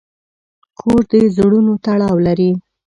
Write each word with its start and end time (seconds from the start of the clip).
کور 0.79 1.01
د 1.11 1.11
زړونو 1.35 1.73
تړاو 1.85 2.15
لري. 2.27 2.51